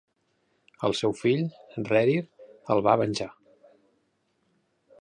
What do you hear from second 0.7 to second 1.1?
El